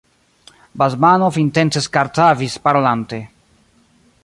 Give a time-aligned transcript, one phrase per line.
[0.81, 3.19] Basmanov intence kartavis parolante.